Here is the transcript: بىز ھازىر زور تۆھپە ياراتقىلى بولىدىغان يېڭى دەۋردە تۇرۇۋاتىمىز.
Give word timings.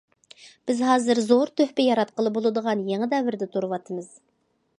بىز 0.69 0.79
ھازىر 0.85 1.21
زور 1.27 1.51
تۆھپە 1.61 1.85
ياراتقىلى 1.89 2.33
بولىدىغان 2.39 2.83
يېڭى 2.89 3.11
دەۋردە 3.13 3.51
تۇرۇۋاتىمىز. 3.57 4.11